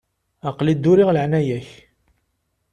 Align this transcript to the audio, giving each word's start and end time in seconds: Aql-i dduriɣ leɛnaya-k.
Aql-i 0.49 0.73
dduriɣ 0.77 1.09
leɛnaya-k. 1.11 1.69